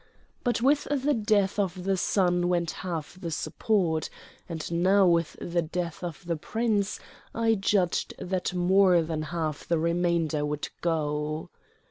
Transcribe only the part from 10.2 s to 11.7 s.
would go.